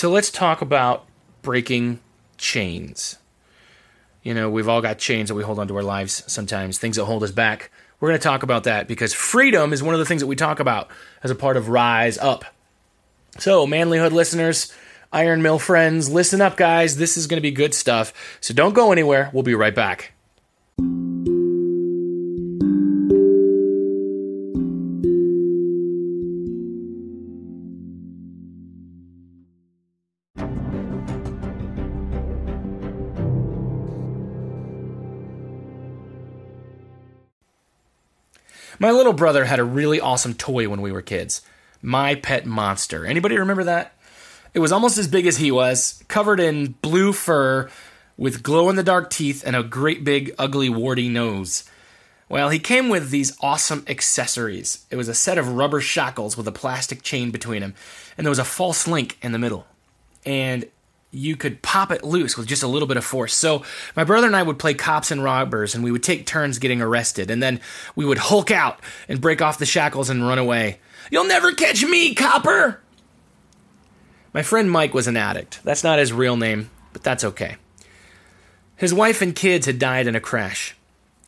[0.00, 1.04] So let's talk about
[1.42, 2.00] breaking
[2.38, 3.18] chains.
[4.22, 7.04] You know, we've all got chains that we hold onto our lives sometimes, things that
[7.04, 7.70] hold us back.
[8.00, 10.36] We're going to talk about that because freedom is one of the things that we
[10.36, 10.88] talk about
[11.22, 12.46] as a part of Rise Up.
[13.38, 14.72] So, Manlyhood listeners,
[15.12, 16.96] Iron Mill friends, listen up, guys.
[16.96, 18.14] This is going to be good stuff.
[18.40, 19.28] So don't go anywhere.
[19.34, 20.14] We'll be right back.
[38.82, 41.42] My little brother had a really awesome toy when we were kids.
[41.82, 43.04] My Pet Monster.
[43.04, 43.92] Anybody remember that?
[44.54, 47.68] It was almost as big as he was, covered in blue fur,
[48.16, 51.64] with glow in the dark teeth and a great big ugly warty nose.
[52.30, 54.86] Well, he came with these awesome accessories.
[54.88, 57.74] It was a set of rubber shackles with a plastic chain between them,
[58.16, 59.66] and there was a false link in the middle.
[60.24, 60.64] And
[61.12, 63.34] you could pop it loose with just a little bit of force.
[63.34, 63.64] So
[63.96, 66.80] my brother and I would play cops and robbers, and we would take turns getting
[66.80, 67.60] arrested, and then
[67.96, 70.78] we would hulk out and break off the shackles and run away.
[71.10, 72.80] You'll never catch me, copper!
[74.32, 75.60] My friend Mike was an addict.
[75.64, 77.56] That's not his real name, but that's okay.
[78.76, 80.76] His wife and kids had died in a crash.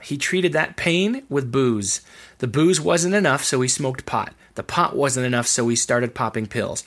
[0.00, 2.00] He treated that pain with booze.
[2.38, 4.32] The booze wasn't enough, so he smoked pot.
[4.54, 6.82] The pot wasn't enough, so he started popping pills.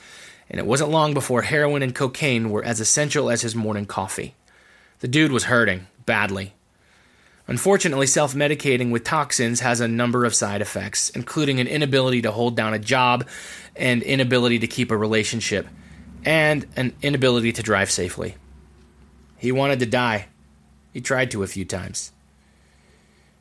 [0.50, 4.36] And it wasn't long before heroin and cocaine were as essential as his morning coffee.
[5.00, 6.54] The dude was hurting, badly.
[7.48, 12.32] Unfortunately, self medicating with toxins has a number of side effects, including an inability to
[12.32, 13.28] hold down a job
[13.76, 15.68] and inability to keep a relationship
[16.26, 18.36] and an inability to drive safely.
[19.38, 20.28] He wanted to die.
[20.94, 22.12] He tried to a few times.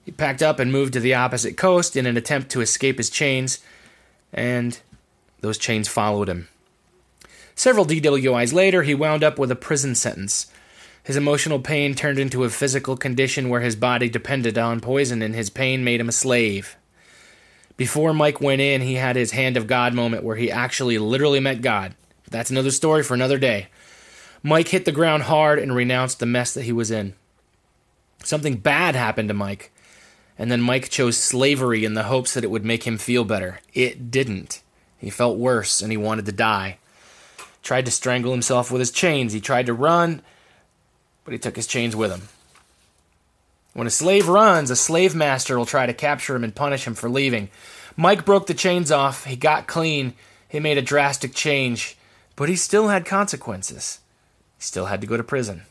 [0.04, 3.10] He packed up and moved to the opposite coast in an attempt to escape his
[3.10, 3.58] chains,
[4.32, 4.78] and
[5.40, 6.48] those chains followed him.
[7.58, 10.46] Several DWIs later, he wound up with a prison sentence.
[11.02, 15.34] His emotional pain turned into a physical condition where his body depended on poison, and
[15.34, 16.76] his pain made him a slave.
[17.76, 21.40] Before Mike went in, he had his hand of God moment where he actually literally
[21.40, 21.96] met God.
[22.22, 23.66] But that's another story for another day.
[24.40, 27.14] Mike hit the ground hard and renounced the mess that he was in.
[28.22, 29.72] Something bad happened to Mike,
[30.38, 33.58] and then Mike chose slavery in the hopes that it would make him feel better.
[33.74, 34.62] It didn't.
[34.96, 36.78] He felt worse and he wanted to die.
[37.68, 39.34] Tried to strangle himself with his chains.
[39.34, 40.22] He tried to run,
[41.22, 42.22] but he took his chains with him.
[43.74, 46.94] When a slave runs, a slave master will try to capture him and punish him
[46.94, 47.50] for leaving.
[47.94, 49.26] Mike broke the chains off.
[49.26, 50.14] He got clean.
[50.48, 51.98] He made a drastic change.
[52.36, 53.98] But he still had consequences.
[54.56, 55.64] He still had to go to prison.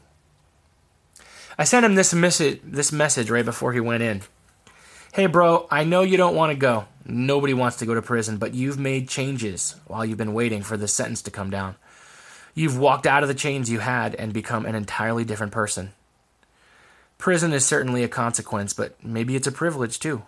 [1.58, 4.22] I sent him this message, this message right before he went in.
[5.14, 6.86] Hey, bro, I know you don't want to go.
[7.04, 10.78] Nobody wants to go to prison, but you've made changes while you've been waiting for
[10.78, 11.76] the sentence to come down.
[12.58, 15.92] You've walked out of the chains you had and become an entirely different person.
[17.20, 20.24] Prison is certainly a consequence, but maybe it's a privilege too.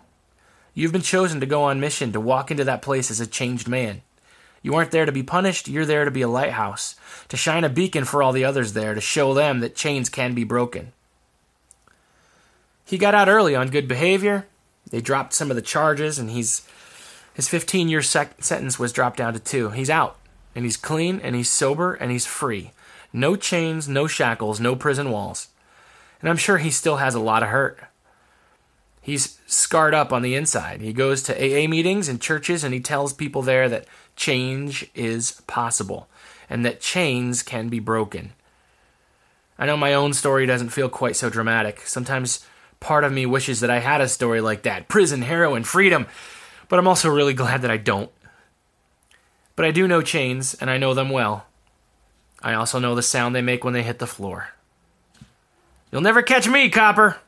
[0.72, 3.66] You've been chosen to go on mission to walk into that place as a changed
[3.66, 4.02] man.
[4.62, 6.94] You aren't there to be punished, you're there to be a lighthouse,
[7.30, 10.32] to shine a beacon for all the others there, to show them that chains can
[10.32, 10.92] be broken.
[12.84, 14.46] He got out early on good behavior.
[14.88, 16.62] They dropped some of the charges, and he's
[17.34, 19.70] his 15 year sec- sentence was dropped down to two.
[19.70, 20.16] He's out,
[20.54, 22.72] and he's clean, and he's sober, and he's free.
[23.12, 25.48] No chains, no shackles, no prison walls.
[26.20, 27.80] And I'm sure he still has a lot of hurt.
[29.00, 30.80] He's scarred up on the inside.
[30.80, 35.40] He goes to AA meetings and churches and he tells people there that change is
[35.46, 36.08] possible
[36.50, 38.32] and that chains can be broken.
[39.58, 41.80] I know my own story doesn't feel quite so dramatic.
[41.86, 42.44] Sometimes
[42.78, 46.06] part of me wishes that I had a story like that prison, heroin, freedom,
[46.68, 48.10] but I'm also really glad that I don't.
[49.60, 51.44] But I do know chains, and I know them well.
[52.42, 54.54] I also know the sound they make when they hit the floor.
[55.92, 57.18] You'll never catch me, copper!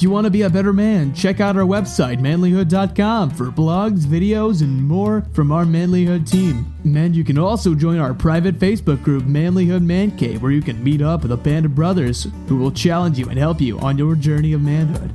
[0.00, 4.06] If you want to be a better man, check out our website, manlyhood.com, for blogs,
[4.06, 6.72] videos, and more from our Manlyhood team.
[6.84, 10.82] And you can also join our private Facebook group, Manlyhood Man Cave, where you can
[10.82, 13.98] meet up with a band of brothers who will challenge you and help you on
[13.98, 15.12] your journey of manhood.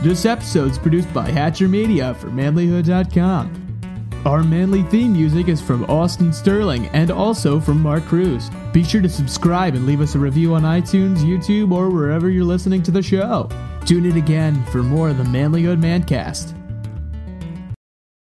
[0.00, 3.67] This episode is produced by Hatcher Media for manlyhood.com.
[4.26, 8.50] Our manly theme music is from Austin Sterling and also from Mark Cruz.
[8.72, 12.44] Be sure to subscribe and leave us a review on iTunes, YouTube, or wherever you're
[12.44, 13.48] listening to the show.
[13.86, 16.57] Tune in again for more of the Manlyhood Mancast.